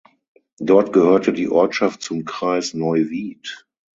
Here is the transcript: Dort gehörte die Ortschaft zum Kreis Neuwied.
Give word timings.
Dort 0.57 0.93
gehörte 0.93 1.31
die 1.31 1.47
Ortschaft 1.47 2.01
zum 2.01 2.25
Kreis 2.25 2.73
Neuwied. 2.73 3.67